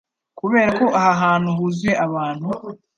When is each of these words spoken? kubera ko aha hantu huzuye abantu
kubera 0.39 0.69
ko 0.79 0.85
aha 0.99 1.11
hantu 1.23 1.49
huzuye 1.57 1.93
abantu 2.05 2.49